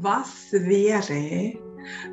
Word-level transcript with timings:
Was 0.00 0.52
wäre, 0.52 1.58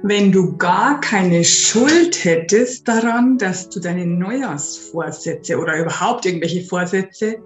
wenn 0.01 0.31
du 0.31 0.57
gar 0.57 0.99
keine 1.01 1.43
Schuld 1.43 2.25
hättest 2.25 2.87
daran, 2.87 3.37
dass 3.37 3.69
du 3.69 3.79
deine 3.79 4.07
Neujahrsvorsätze 4.07 5.55
oder 5.59 5.77
überhaupt 5.77 6.25
irgendwelche 6.25 6.63
Vorsätze 6.63 7.37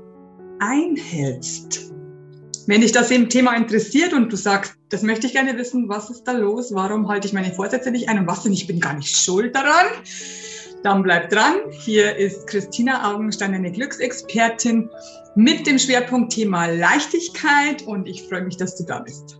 einhältst? 0.59 1.91
Wenn 2.67 2.79
dich 2.79 2.93
das 2.93 3.11
eben 3.11 3.27
Thema 3.27 3.53
interessiert 3.57 4.13
und 4.13 4.31
du 4.31 4.37
sagst, 4.37 4.75
das 4.87 5.03
möchte 5.03 5.27
ich 5.27 5.33
gerne 5.33 5.57
wissen, 5.57 5.89
was 5.89 6.09
ist 6.09 6.23
da 6.23 6.31
los? 6.31 6.73
Warum 6.73 7.09
halte 7.09 7.27
ich 7.27 7.33
meine 7.33 7.51
Vorsätze 7.51 7.91
nicht 7.91 8.07
ein 8.07 8.19
und 8.19 8.27
was 8.27 8.43
denn? 8.43 8.53
Ich 8.53 8.65
bin 8.65 8.79
gar 8.79 8.93
nicht 8.93 9.17
schuld 9.17 9.53
daran. 9.53 9.87
Dann 10.83 11.03
bleib 11.03 11.31
dran. 11.31 11.55
Hier 11.71 12.15
ist 12.15 12.47
Christina 12.47 13.11
Augenstein, 13.13 13.53
eine 13.53 13.73
Glücksexpertin 13.73 14.89
mit 15.35 15.67
dem 15.67 15.77
Schwerpunkt 15.77 16.31
Thema 16.31 16.67
Leichtigkeit 16.67 17.85
und 17.85 18.07
ich 18.07 18.23
freue 18.23 18.43
mich, 18.43 18.55
dass 18.55 18.77
du 18.77 18.85
da 18.85 18.99
bist. 18.99 19.39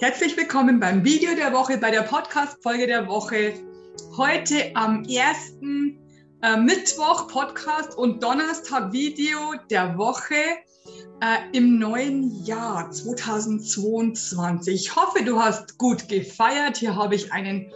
Herzlich 0.00 0.34
willkommen 0.34 0.80
beim 0.80 1.04
Video 1.04 1.34
der 1.34 1.52
Woche, 1.52 1.76
bei 1.76 1.90
der 1.90 2.00
Podcast-Folge 2.00 2.86
der 2.86 3.06
Woche. 3.06 3.52
Heute 4.16 4.74
am 4.74 5.04
ersten 5.04 5.98
äh, 6.40 6.56
Mittwoch 6.56 7.28
Podcast 7.28 7.98
und 7.98 8.22
Donnerstag 8.22 8.94
Video 8.94 9.36
der 9.68 9.98
Woche 9.98 10.36
äh, 11.20 11.36
im 11.52 11.78
neuen 11.78 12.42
Jahr 12.46 12.90
2022. 12.90 14.74
Ich 14.74 14.96
hoffe, 14.96 15.22
du 15.22 15.38
hast 15.38 15.76
gut 15.76 16.08
gefeiert. 16.08 16.78
Hier 16.78 16.96
habe 16.96 17.14
ich 17.14 17.30
einen 17.30 17.70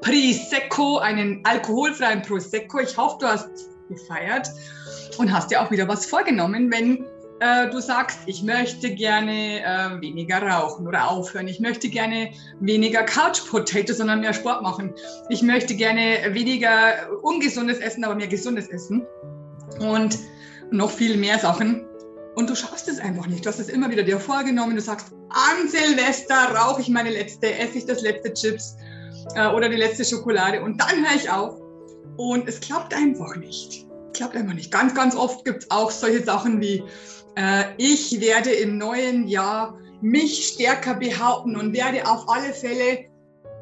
Prosecco, 0.00 0.96
einen 0.96 1.44
alkoholfreien 1.44 2.22
Prosecco. 2.22 2.78
Ich 2.78 2.96
hoffe, 2.96 3.18
du 3.20 3.26
hast 3.26 3.50
gefeiert 3.90 4.48
und 5.18 5.30
hast 5.30 5.50
dir 5.50 5.60
auch 5.60 5.70
wieder 5.70 5.86
was 5.86 6.06
vorgenommen, 6.06 6.72
wenn 6.72 7.04
äh, 7.40 7.68
du 7.70 7.80
sagst, 7.80 8.20
ich 8.26 8.42
möchte 8.42 8.94
gerne 8.94 9.60
äh, 9.60 10.00
weniger 10.00 10.40
rauchen 10.40 10.86
oder 10.86 11.10
aufhören. 11.10 11.48
Ich 11.48 11.60
möchte 11.60 11.88
gerne 11.88 12.30
weniger 12.60 13.02
Couch 13.02 13.46
Potato, 13.48 13.92
sondern 13.92 14.20
mehr 14.20 14.32
Sport 14.32 14.62
machen. 14.62 14.94
Ich 15.28 15.42
möchte 15.42 15.74
gerne 15.74 16.30
weniger 16.30 16.94
ungesundes 17.22 17.78
Essen, 17.78 18.04
aber 18.04 18.14
mehr 18.14 18.28
gesundes 18.28 18.68
Essen. 18.68 19.06
Und 19.80 20.18
noch 20.70 20.90
viel 20.90 21.16
mehr 21.16 21.38
Sachen. 21.38 21.86
Und 22.36 22.48
du 22.50 22.54
schaffst 22.54 22.88
es 22.88 22.98
einfach 22.98 23.26
nicht. 23.26 23.44
Du 23.44 23.48
hast 23.48 23.58
es 23.58 23.68
immer 23.68 23.90
wieder 23.90 24.02
dir 24.02 24.18
vorgenommen. 24.18 24.76
Du 24.76 24.82
sagst, 24.82 25.08
an 25.30 25.68
Silvester 25.68 26.54
rauche 26.54 26.80
ich 26.80 26.88
meine 26.88 27.10
letzte, 27.10 27.52
esse 27.58 27.78
ich 27.78 27.86
das 27.86 28.00
letzte 28.00 28.32
Chips 28.32 28.76
äh, 29.34 29.48
oder 29.48 29.68
die 29.68 29.76
letzte 29.76 30.04
Schokolade 30.04 30.62
und 30.62 30.80
dann 30.80 31.06
höre 31.06 31.16
ich 31.16 31.30
auf. 31.30 31.60
Und 32.16 32.48
es 32.48 32.60
klappt 32.60 32.94
einfach 32.94 33.36
nicht. 33.36 33.86
Klappt 34.14 34.36
einfach 34.36 34.54
nicht. 34.54 34.70
Ganz, 34.70 34.94
ganz 34.94 35.14
oft 35.14 35.44
gibt 35.44 35.64
es 35.64 35.70
auch 35.70 35.90
solche 35.90 36.22
Sachen 36.22 36.60
wie, 36.62 36.82
äh, 37.36 37.64
ich 37.76 38.20
werde 38.20 38.50
im 38.50 38.78
neuen 38.78 39.28
Jahr 39.28 39.78
mich 40.00 40.48
stärker 40.48 40.94
behaupten 40.94 41.56
und 41.56 41.72
werde 41.72 42.06
auf 42.06 42.28
alle 42.28 42.52
Fälle 42.52 43.06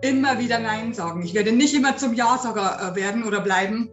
immer 0.02 0.38
wieder 0.38 0.58
Nein 0.58 0.92
sagen. 0.92 1.22
Ich 1.22 1.34
werde 1.34 1.52
nicht 1.52 1.74
immer 1.74 1.96
zum 1.96 2.14
Ja-Sager 2.14 2.92
äh, 2.92 2.96
werden 2.96 3.24
oder 3.24 3.40
bleiben. 3.40 3.90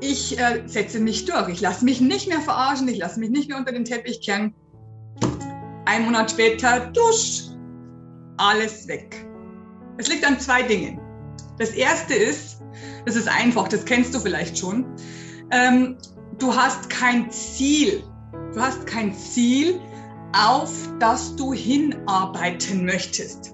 Ich 0.00 0.38
äh, 0.38 0.62
setze 0.66 1.00
mich 1.00 1.24
durch. 1.24 1.48
Ich 1.48 1.60
lasse 1.60 1.84
mich 1.84 2.00
nicht 2.00 2.28
mehr 2.28 2.40
verarschen. 2.40 2.88
Ich 2.88 2.98
lasse 2.98 3.18
mich 3.18 3.30
nicht 3.30 3.48
mehr 3.48 3.58
unter 3.58 3.72
den 3.72 3.84
Teppich 3.84 4.20
kehren. 4.20 4.54
Ein 5.86 6.04
Monat 6.04 6.30
später, 6.30 6.90
dusch, 6.92 7.44
alles 8.36 8.86
weg. 8.86 9.26
Es 9.96 10.08
liegt 10.08 10.24
an 10.24 10.38
zwei 10.38 10.62
Dingen. 10.62 11.00
Das 11.58 11.70
erste 11.70 12.14
ist, 12.14 12.62
das 13.04 13.16
ist 13.16 13.28
einfach, 13.28 13.66
das 13.68 13.84
kennst 13.84 14.14
du 14.14 14.20
vielleicht 14.20 14.58
schon. 14.58 14.86
Ähm, 15.50 15.96
du 16.38 16.54
hast 16.54 16.88
kein 16.90 17.30
Ziel 17.30 18.04
Du 18.54 18.60
hast 18.60 18.86
kein 18.86 19.14
Ziel, 19.14 19.80
auf 20.32 20.70
das 20.98 21.36
du 21.36 21.52
hinarbeiten 21.52 22.84
möchtest. 22.84 23.52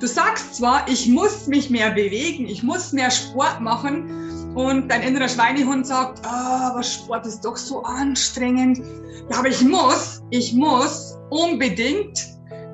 Du 0.00 0.06
sagst 0.06 0.56
zwar, 0.56 0.88
ich 0.88 1.08
muss 1.08 1.46
mich 1.46 1.70
mehr 1.70 1.90
bewegen, 1.90 2.46
ich 2.48 2.62
muss 2.62 2.92
mehr 2.92 3.10
Sport 3.10 3.60
machen 3.60 4.54
und 4.54 4.88
dein 4.88 5.02
innerer 5.02 5.28
Schweinehund 5.28 5.86
sagt, 5.86 6.26
ah, 6.26 6.70
aber 6.70 6.82
Sport 6.82 7.26
ist 7.26 7.44
doch 7.44 7.56
so 7.56 7.82
anstrengend. 7.84 8.82
Ja, 9.30 9.38
aber 9.38 9.48
ich 9.48 9.62
muss, 9.62 10.22
ich 10.30 10.52
muss 10.54 11.16
unbedingt, 11.30 12.20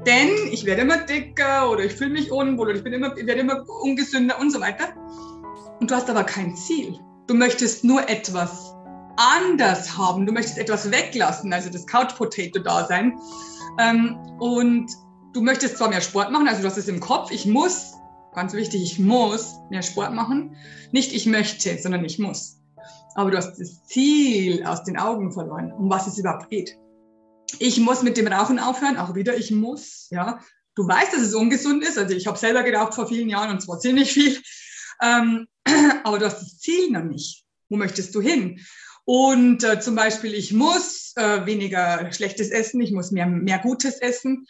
denn 0.06 0.30
ich 0.50 0.64
werde 0.64 0.82
immer 0.82 0.98
dicker 0.98 1.70
oder 1.70 1.84
ich 1.84 1.92
fühle 1.92 2.10
mich 2.10 2.32
unwohl 2.32 2.68
oder 2.68 2.76
ich, 2.76 2.84
bin 2.84 2.94
immer, 2.94 3.16
ich 3.16 3.26
werde 3.26 3.40
immer 3.42 3.62
ungesünder 3.82 4.40
und 4.40 4.50
so 4.50 4.60
weiter. 4.60 4.88
Und 5.80 5.90
du 5.90 5.94
hast 5.94 6.08
aber 6.08 6.24
kein 6.24 6.56
Ziel. 6.56 6.98
Du 7.26 7.34
möchtest 7.34 7.84
nur 7.84 8.08
etwas 8.08 8.67
anders 9.18 9.98
haben. 9.98 10.24
Du 10.24 10.32
möchtest 10.32 10.58
etwas 10.58 10.90
weglassen, 10.90 11.52
also 11.52 11.68
das 11.68 11.86
Couch 11.86 12.14
Potato 12.16 12.60
Dasein. 12.60 13.18
Ähm, 13.78 14.16
und 14.38 14.90
du 15.34 15.42
möchtest 15.42 15.76
zwar 15.76 15.88
mehr 15.88 16.00
Sport 16.00 16.30
machen, 16.30 16.48
also 16.48 16.62
du 16.62 16.68
hast 16.68 16.78
es 16.78 16.88
im 16.88 17.00
Kopf, 17.00 17.30
ich 17.30 17.44
muss, 17.44 17.94
ganz 18.34 18.52
wichtig, 18.52 18.82
ich 18.82 18.98
muss 18.98 19.56
mehr 19.70 19.82
Sport 19.82 20.14
machen. 20.14 20.56
Nicht 20.92 21.12
ich 21.12 21.26
möchte, 21.26 21.76
sondern 21.78 22.04
ich 22.04 22.18
muss. 22.18 22.60
Aber 23.14 23.30
du 23.30 23.36
hast 23.36 23.58
das 23.58 23.84
Ziel 23.84 24.64
aus 24.64 24.84
den 24.84 24.96
Augen 24.96 25.32
verloren, 25.32 25.72
um 25.72 25.90
was 25.90 26.06
es 26.06 26.18
überhaupt 26.18 26.48
geht. 26.50 26.78
Ich 27.58 27.80
muss 27.80 28.02
mit 28.02 28.16
dem 28.16 28.28
Rauchen 28.28 28.58
aufhören, 28.58 28.96
auch 28.96 29.14
wieder 29.14 29.36
ich 29.36 29.50
muss, 29.50 30.08
ja. 30.10 30.40
Du 30.76 30.86
weißt, 30.86 31.12
dass 31.12 31.22
es 31.22 31.34
ungesund 31.34 31.82
ist. 31.82 31.98
Also 31.98 32.14
ich 32.14 32.28
habe 32.28 32.38
selber 32.38 32.62
geraucht 32.62 32.94
vor 32.94 33.08
vielen 33.08 33.28
Jahren 33.28 33.50
und 33.50 33.60
zwar 33.60 33.80
ziemlich 33.80 34.12
viel. 34.12 34.40
Ähm, 35.02 35.48
aber 36.04 36.20
du 36.20 36.26
hast 36.26 36.40
das 36.40 36.58
Ziel 36.58 36.92
noch 36.92 37.02
nicht. 37.02 37.44
Wo 37.68 37.76
möchtest 37.76 38.14
du 38.14 38.20
hin? 38.20 38.60
Und 39.08 39.64
äh, 39.64 39.80
zum 39.80 39.94
Beispiel, 39.94 40.34
ich 40.34 40.52
muss 40.52 41.14
äh, 41.16 41.46
weniger 41.46 42.12
schlechtes 42.12 42.50
essen, 42.50 42.78
ich 42.82 42.92
muss 42.92 43.10
mehr, 43.10 43.24
mehr 43.24 43.58
Gutes 43.58 43.94
essen. 44.00 44.46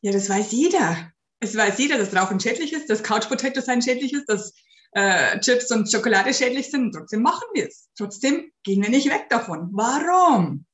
Ja, 0.00 0.12
das 0.12 0.30
weiß 0.30 0.50
jeder. 0.52 1.12
Es 1.40 1.54
weiß 1.54 1.76
jeder, 1.76 1.98
dass 1.98 2.16
Rauchen 2.16 2.40
schädlich 2.40 2.72
ist, 2.72 2.88
dass 2.88 3.02
Couch 3.02 3.28
Potato 3.28 3.60
sein 3.60 3.82
schädlich 3.82 4.14
ist, 4.14 4.30
dass 4.30 4.54
äh, 4.92 5.38
Chips 5.40 5.70
und 5.72 5.92
Schokolade 5.92 6.32
schädlich 6.32 6.70
sind. 6.70 6.94
Trotzdem 6.94 7.20
machen 7.20 7.46
wir 7.52 7.68
es. 7.68 7.90
Trotzdem 7.98 8.50
gehen 8.62 8.80
wir 8.80 8.88
nicht 8.88 9.10
weg 9.10 9.26
davon. 9.28 9.68
Warum? 9.72 10.64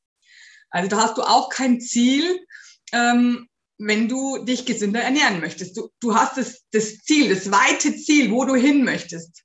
Also 0.70 0.88
da 0.88 0.98
hast 0.98 1.18
du 1.18 1.22
auch 1.22 1.48
kein 1.48 1.80
Ziel, 1.80 2.46
ähm, 2.92 3.48
wenn 3.78 4.06
du 4.06 4.44
dich 4.44 4.64
gesünder 4.64 5.00
ernähren 5.00 5.40
möchtest. 5.40 5.76
Du, 5.76 5.90
du 5.98 6.14
hast 6.14 6.36
das, 6.36 6.62
das 6.70 6.98
Ziel, 6.98 7.34
das 7.34 7.50
weite 7.50 7.96
Ziel, 7.96 8.30
wo 8.30 8.44
du 8.44 8.54
hin 8.54 8.84
möchtest 8.84 9.42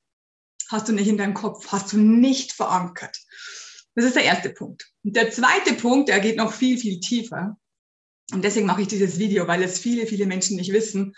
hast 0.70 0.88
du 0.88 0.94
nicht 0.94 1.08
in 1.08 1.18
deinem 1.18 1.34
Kopf, 1.34 1.68
hast 1.72 1.94
du 1.94 1.98
nicht 1.98 2.54
verankert. 2.54 3.18
Das 3.98 4.06
ist 4.06 4.16
der 4.16 4.26
erste 4.26 4.50
Punkt. 4.50 4.92
Und 5.04 5.16
der 5.16 5.32
zweite 5.32 5.74
Punkt, 5.74 6.10
der 6.10 6.20
geht 6.20 6.38
noch 6.38 6.54
viel, 6.54 6.78
viel 6.78 7.00
tiefer. 7.00 7.58
Und 8.32 8.44
deswegen 8.46 8.68
mache 8.68 8.84
ich 8.84 8.88
dieses 8.88 9.18
Video, 9.18 9.48
weil 9.48 9.64
es 9.64 9.80
viele, 9.80 10.06
viele 10.06 10.28
Menschen 10.28 10.56
nicht 10.56 10.72
wissen. 10.72 11.16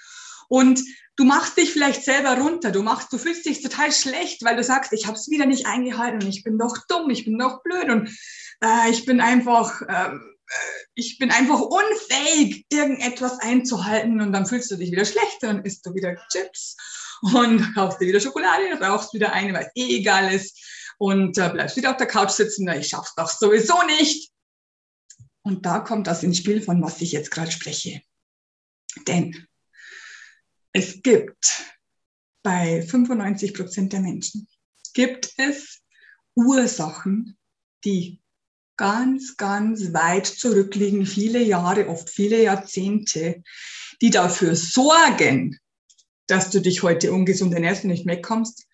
Und 0.48 0.82
du 1.18 1.26
machst 1.26 1.58
dich 1.58 1.72
vielleicht 1.74 2.06
selber 2.06 2.38
runter. 2.38 2.72
Du 2.72 2.82
machst, 2.82 3.12
du 3.12 3.18
fühlst 3.18 3.46
dich 3.46 3.62
total 3.62 3.92
schlecht, 3.92 4.46
weil 4.46 4.56
du 4.56 4.64
sagst, 4.64 4.94
ich 4.94 5.08
habe 5.08 5.18
es 5.18 5.30
wieder 5.30 5.46
nicht 5.46 5.66
eingehalten 5.66 6.24
und 6.24 6.30
ich 6.30 6.42
bin 6.46 6.58
doch 6.58 6.78
dumm, 6.88 7.10
ich 7.10 7.26
bin 7.26 7.38
doch 7.38 7.62
blöd 7.64 7.90
und 7.90 8.18
äh, 8.64 8.90
ich 8.90 9.06
bin 9.06 9.20
einfach, 9.20 9.82
ähm, 9.82 10.38
äh, 10.48 10.86
ich 10.96 11.18
bin 11.18 11.32
einfach 11.32 11.60
unfähig, 11.60 12.66
irgendetwas 12.72 13.40
einzuhalten. 13.40 14.22
Und 14.22 14.32
dann 14.32 14.46
fühlst 14.46 14.72
du 14.72 14.78
dich 14.78 14.90
wieder 14.90 15.04
schlechter 15.04 15.48
dann 15.48 15.66
isst 15.66 15.86
du 15.86 15.94
wieder 15.94 16.16
Chips 16.32 16.78
und 17.36 17.75
kaufst 17.75 18.00
dir 18.00 18.08
wieder 18.08 18.22
Schokolade, 18.22 18.80
rauchst 18.80 19.14
wieder 19.14 19.34
eine, 19.34 19.54
weil 19.54 19.70
eh 19.75 19.98
egal 19.98 20.34
ist 20.34 20.58
und 21.00 21.38
äh, 21.38 21.50
bleibst 21.50 21.78
wieder 21.78 21.92
auf 21.92 21.98
der 21.98 22.07
Couch 22.07 22.31
sitzen, 22.31 22.66
na, 22.66 22.78
ich 22.78 22.90
schaff's 22.90 23.16
doch 23.16 23.30
sowieso 23.30 23.81
nicht. 23.84 24.31
Und 25.42 25.66
da 25.66 25.80
kommt 25.80 26.06
das 26.06 26.22
ins 26.24 26.38
Spiel, 26.38 26.62
von 26.62 26.84
was 26.84 27.01
ich 27.01 27.13
jetzt 27.13 27.31
gerade 27.31 27.51
spreche. 27.51 28.01
Denn 29.07 29.48
es 30.74 31.01
gibt 31.01 31.63
bei 32.44 32.81
95 32.81 33.54
Prozent 33.54 33.94
der 33.94 34.01
Menschen, 34.01 34.48
gibt 34.94 35.31
es 35.38 35.81
Ursachen, 36.36 37.38
die 37.86 38.22
ganz, 38.78 39.38
ganz 39.38 39.94
weit 39.94 40.28
zurückliegen, 40.28 41.06
viele 41.06 41.42
Jahre, 41.42 41.88
oft 41.88 42.10
viele 42.10 42.44
Jahrzehnte, 42.44 43.42
die 44.01 44.10
dafür 44.10 44.56
sorgen, 44.56 45.57
dass 46.28 46.50
du 46.50 46.62
dich 46.62 46.84
heute 46.84 47.13
ungesund 47.13 47.54
ernährst 47.54 47.84
und 47.84 47.90
nicht 47.90 48.06
wegkommst, 48.06 48.69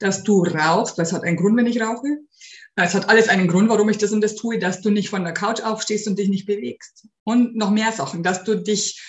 dass 0.00 0.24
du 0.24 0.42
rauchst, 0.42 0.98
weil 0.98 1.04
es 1.04 1.12
hat 1.12 1.22
einen 1.22 1.36
Grund, 1.36 1.56
wenn 1.56 1.66
ich 1.66 1.80
rauche. 1.80 2.18
Es 2.76 2.94
hat 2.94 3.08
alles 3.08 3.28
einen 3.28 3.48
Grund, 3.48 3.68
warum 3.68 3.88
ich 3.88 3.98
das 3.98 4.12
und 4.12 4.20
das 4.20 4.34
tue, 4.34 4.58
dass 4.58 4.80
du 4.80 4.90
nicht 4.90 5.10
von 5.10 5.22
der 5.22 5.34
Couch 5.34 5.60
aufstehst 5.60 6.08
und 6.08 6.18
dich 6.18 6.28
nicht 6.28 6.46
bewegst. 6.46 7.06
Und 7.24 7.56
noch 7.56 7.70
mehr 7.70 7.92
Sachen, 7.92 8.22
dass 8.22 8.42
du 8.44 8.56
dich 8.56 9.00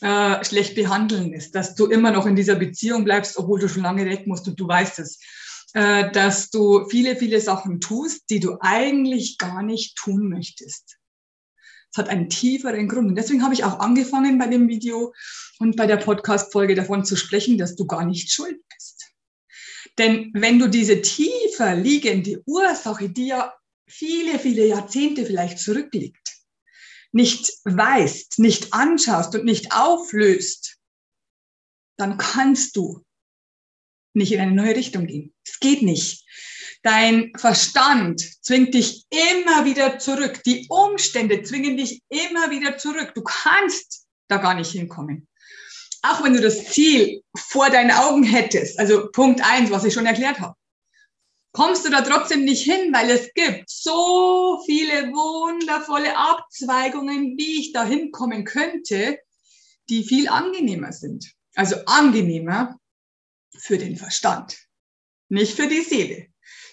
äh, 0.00 0.44
schlecht 0.44 0.74
behandeln 0.74 1.30
lässt, 1.30 1.54
dass 1.54 1.74
du 1.74 1.86
immer 1.86 2.10
noch 2.10 2.26
in 2.26 2.36
dieser 2.36 2.56
Beziehung 2.56 3.04
bleibst, 3.04 3.38
obwohl 3.38 3.60
du 3.60 3.68
schon 3.68 3.82
lange 3.82 4.04
weg 4.06 4.26
musst 4.26 4.48
und 4.48 4.58
du 4.58 4.66
weißt 4.66 4.98
es. 4.98 5.18
Äh, 5.72 6.10
dass 6.10 6.50
du 6.50 6.88
viele, 6.88 7.14
viele 7.14 7.40
Sachen 7.40 7.80
tust, 7.80 8.24
die 8.28 8.40
du 8.40 8.56
eigentlich 8.60 9.38
gar 9.38 9.62
nicht 9.62 9.96
tun 9.96 10.28
möchtest. 10.28 10.96
Es 11.92 11.98
hat 11.98 12.08
einen 12.08 12.28
tieferen 12.28 12.88
Grund. 12.88 13.08
Und 13.08 13.14
deswegen 13.14 13.42
habe 13.44 13.54
ich 13.54 13.64
auch 13.64 13.78
angefangen 13.78 14.38
bei 14.38 14.48
dem 14.48 14.68
Video 14.68 15.12
und 15.58 15.76
bei 15.76 15.86
der 15.86 15.96
Podcast-Folge 15.96 16.74
davon 16.74 17.04
zu 17.04 17.16
sprechen, 17.16 17.58
dass 17.58 17.76
du 17.76 17.86
gar 17.86 18.04
nicht 18.04 18.32
schuld 18.32 18.60
bist. 18.72 19.09
Denn 20.00 20.30
wenn 20.32 20.58
du 20.58 20.66
diese 20.66 21.02
tiefer 21.02 21.74
liegende 21.74 22.42
Ursache, 22.46 23.10
die 23.10 23.26
ja 23.26 23.54
viele, 23.86 24.38
viele 24.38 24.66
Jahrzehnte 24.66 25.26
vielleicht 25.26 25.58
zurückliegt, 25.58 26.26
nicht 27.12 27.52
weißt, 27.64 28.38
nicht 28.38 28.72
anschaust 28.72 29.34
und 29.34 29.44
nicht 29.44 29.74
auflöst, 29.74 30.78
dann 31.98 32.16
kannst 32.16 32.76
du 32.76 33.04
nicht 34.14 34.32
in 34.32 34.40
eine 34.40 34.52
neue 34.52 34.74
Richtung 34.74 35.06
gehen. 35.06 35.34
Es 35.46 35.60
geht 35.60 35.82
nicht. 35.82 36.24
Dein 36.82 37.30
Verstand 37.36 38.22
zwingt 38.42 38.72
dich 38.72 39.04
immer 39.10 39.66
wieder 39.66 39.98
zurück. 39.98 40.42
Die 40.46 40.64
Umstände 40.70 41.42
zwingen 41.42 41.76
dich 41.76 42.00
immer 42.08 42.50
wieder 42.50 42.78
zurück. 42.78 43.12
Du 43.14 43.22
kannst 43.22 44.06
da 44.28 44.38
gar 44.38 44.54
nicht 44.54 44.70
hinkommen. 44.70 45.28
Auch 46.02 46.24
wenn 46.24 46.32
du 46.32 46.40
das 46.40 46.64
Ziel 46.66 47.22
vor 47.36 47.68
deinen 47.70 47.90
Augen 47.90 48.22
hättest, 48.22 48.78
also 48.78 49.10
Punkt 49.10 49.42
eins, 49.44 49.70
was 49.70 49.84
ich 49.84 49.92
schon 49.92 50.06
erklärt 50.06 50.40
habe, 50.40 50.54
kommst 51.52 51.84
du 51.84 51.90
da 51.90 52.00
trotzdem 52.02 52.44
nicht 52.44 52.62
hin, 52.62 52.92
weil 52.92 53.10
es 53.10 53.32
gibt 53.34 53.68
so 53.68 54.62
viele 54.64 55.08
wundervolle 55.08 56.16
Abzweigungen, 56.16 57.36
wie 57.36 57.60
ich 57.60 57.72
da 57.72 57.84
hinkommen 57.84 58.44
könnte, 58.44 59.18
die 59.88 60.04
viel 60.04 60.28
angenehmer 60.28 60.92
sind. 60.92 61.32
Also 61.54 61.76
angenehmer 61.86 62.78
für 63.58 63.76
den 63.76 63.96
Verstand, 63.96 64.56
nicht 65.28 65.56
für 65.56 65.66
die 65.66 65.82
Seele. 65.82 66.28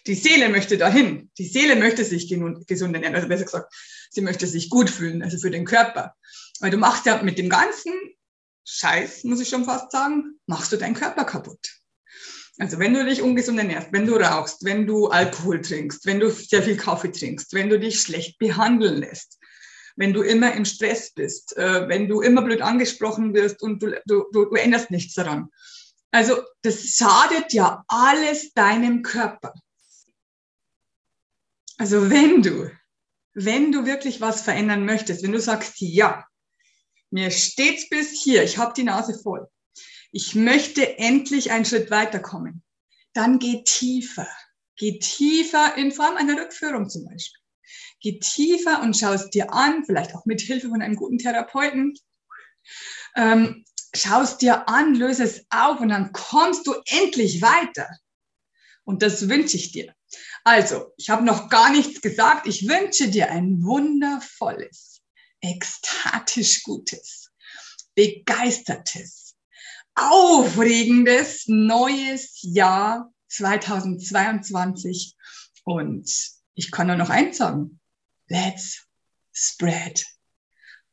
Die 0.05 0.15
Seele 0.15 0.47
möchte 0.47 0.77
dahin. 0.77 1.29
Die 1.37 1.47
Seele 1.47 1.75
möchte 1.75 2.05
sich 2.05 2.29
gesund 2.29 2.95
ernähren, 2.95 3.15
also 3.15 3.27
besser 3.27 3.43
gesagt, 3.43 3.73
sie 4.09 4.21
möchte 4.21 4.47
sich 4.47 4.69
gut 4.69 4.89
fühlen, 4.89 5.21
also 5.21 5.37
für 5.37 5.51
den 5.51 5.65
Körper. 5.65 6.15
Weil 6.61 6.71
du 6.71 6.77
machst 6.77 7.05
ja 7.05 7.21
mit 7.21 7.37
dem 7.37 7.49
ganzen 7.49 7.91
Scheiß, 8.69 9.23
muss 9.23 9.39
ich 9.39 9.47
schon 9.47 9.63
fast 9.63 9.91
sagen, 9.91 10.39
machst 10.45 10.73
du 10.73 10.77
deinen 10.77 10.93
Körper 10.93 11.23
kaputt. 11.23 11.79
Also 12.59 12.79
wenn 12.79 12.93
du 12.93 13.05
dich 13.05 13.21
ungesund 13.21 13.57
ernährst, 13.59 13.93
wenn 13.93 14.05
du 14.05 14.15
rauchst, 14.15 14.65
wenn 14.65 14.85
du 14.85 15.07
Alkohol 15.07 15.61
trinkst, 15.61 16.05
wenn 16.05 16.19
du 16.19 16.29
sehr 16.29 16.61
viel 16.61 16.75
Kaffee 16.75 17.11
trinkst, 17.11 17.53
wenn 17.53 17.69
du 17.69 17.79
dich 17.79 18.01
schlecht 18.01 18.37
behandeln 18.39 18.97
lässt, 18.97 19.39
wenn 19.95 20.11
du 20.11 20.21
immer 20.21 20.53
im 20.53 20.65
Stress 20.65 21.13
bist, 21.13 21.55
äh, 21.55 21.87
wenn 21.87 22.09
du 22.09 22.19
immer 22.19 22.41
blöd 22.41 22.61
angesprochen 22.61 23.33
wirst 23.33 23.61
und 23.61 23.81
du, 23.81 24.01
du, 24.05 24.25
du 24.31 24.55
änderst 24.55 24.91
nichts 24.91 25.13
daran, 25.13 25.49
also 26.11 26.41
das 26.61 26.83
schadet 26.83 27.53
ja 27.53 27.85
alles 27.87 28.53
deinem 28.53 29.01
Körper. 29.01 29.53
Also 31.77 32.09
wenn 32.09 32.41
du, 32.41 32.69
wenn 33.33 33.71
du 33.71 33.85
wirklich 33.85 34.19
was 34.19 34.41
verändern 34.41 34.83
möchtest, 34.83 35.23
wenn 35.23 35.31
du 35.31 35.39
sagst, 35.39 35.75
ja, 35.77 36.25
mir 37.11 37.31
steht's 37.31 37.89
bis 37.89 38.21
hier, 38.21 38.43
ich 38.43 38.57
habe 38.57 38.73
die 38.75 38.83
Nase 38.83 39.17
voll, 39.17 39.47
ich 40.11 40.35
möchte 40.35 40.97
endlich 40.97 41.51
einen 41.51 41.65
Schritt 41.65 41.91
weiterkommen, 41.91 42.63
dann 43.13 43.39
geh 43.39 43.63
tiefer. 43.63 44.27
Geh 44.77 44.99
tiefer 44.99 45.75
in 45.75 45.91
Form 45.91 46.15
einer 46.17 46.39
Rückführung 46.39 46.87
zum 46.87 47.05
Beispiel. 47.05 47.41
Geh 47.99 48.19
tiefer 48.19 48.81
und 48.83 48.95
schau 48.95 49.13
es 49.13 49.29
dir 49.31 49.51
an, 49.51 49.83
vielleicht 49.85 50.15
auch 50.15 50.25
mit 50.25 50.39
Hilfe 50.41 50.69
von 50.69 50.81
einem 50.81 50.95
guten 50.95 51.17
Therapeuten. 51.17 51.95
Ähm, 53.15 53.65
schau 53.95 54.21
es 54.21 54.37
dir 54.37 54.69
an, 54.69 54.93
löse 54.93 55.23
es 55.23 55.45
auf 55.49 55.79
und 55.79 55.89
dann 55.89 56.11
kommst 56.11 56.67
du 56.67 56.75
endlich 56.85 57.41
weiter. 57.41 57.89
Und 58.83 59.01
das 59.01 59.27
wünsche 59.27 59.57
ich 59.57 59.71
dir. 59.71 59.93
Also, 60.43 60.93
ich 60.95 61.09
habe 61.09 61.25
noch 61.25 61.49
gar 61.49 61.71
nichts 61.71 62.01
gesagt. 62.01 62.47
Ich 62.47 62.67
wünsche 62.69 63.09
dir 63.09 63.31
ein 63.31 63.63
wundervolles, 63.63 64.96
ekstatisch 65.41 66.63
gutes, 66.63 67.31
begeistertes, 67.95 69.35
aufregendes 69.95 71.47
neues 71.47 72.39
Jahr 72.41 73.11
2022. 73.29 75.15
Und 75.63 76.09
ich 76.55 76.71
kann 76.71 76.87
nur 76.87 76.95
noch 76.95 77.09
eins 77.09 77.37
sagen. 77.37 77.79
Let's 78.29 78.85
spread 79.33 80.05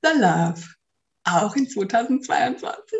the 0.02 0.10
love 0.18 0.62
auch 1.24 1.56
in 1.56 1.68
2022. 1.68 2.98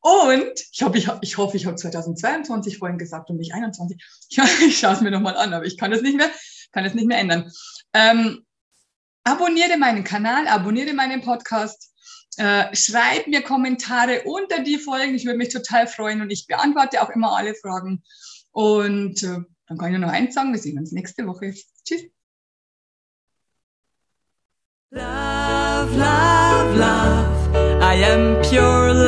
Und 0.00 0.52
ich, 0.72 0.82
hoffe, 0.82 0.98
ich, 0.98 1.08
ich 1.22 1.38
hoffe, 1.38 1.56
ich 1.56 1.66
habe 1.66 1.76
2022 1.76 2.78
vorhin 2.78 2.98
gesagt 2.98 3.30
und 3.30 3.36
nicht 3.36 3.54
21. 3.54 4.02
Ja, 4.30 4.44
ich 4.66 4.78
schaue 4.78 4.94
es 4.94 5.00
mir 5.00 5.10
nochmal 5.10 5.36
an, 5.36 5.54
aber 5.54 5.64
ich 5.64 5.78
kann 5.78 5.92
es 5.92 6.02
nicht 6.02 6.16
mehr, 6.16 6.30
kann 6.72 6.84
es 6.84 6.94
nicht 6.94 7.06
mehr 7.06 7.18
ändern. 7.18 7.50
Ähm, 7.92 8.44
abonniere 9.24 9.76
meinen 9.78 10.04
Kanal, 10.04 10.46
abonniere 10.46 10.92
meinen 10.92 11.22
Podcast. 11.22 11.90
Äh, 12.36 12.74
schreib 12.74 13.26
mir 13.26 13.42
Kommentare 13.42 14.22
unter 14.24 14.60
die 14.60 14.78
Folgen. 14.78 15.14
Ich 15.14 15.24
würde 15.24 15.38
mich 15.38 15.52
total 15.52 15.86
freuen 15.86 16.20
und 16.20 16.30
ich 16.30 16.46
beantworte 16.46 17.02
auch 17.02 17.10
immer 17.10 17.36
alle 17.36 17.54
Fragen. 17.54 18.02
Und 18.50 19.22
äh, 19.22 19.40
dann 19.66 19.78
kann 19.78 19.92
ich 19.92 19.98
nur 19.98 20.06
noch 20.06 20.14
eins 20.14 20.34
sagen. 20.34 20.52
Wir 20.52 20.60
sehen 20.60 20.78
uns 20.78 20.92
nächste 20.92 21.26
Woche. 21.26 21.54
Tschüss. 21.84 22.02
Love, 24.90 25.96
love, 25.96 26.78
love. 26.78 27.34
I 27.82 28.04
am 28.04 28.42
pure 28.42 28.92
love. 28.92 29.03